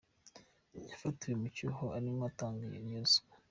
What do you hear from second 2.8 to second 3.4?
ruswa.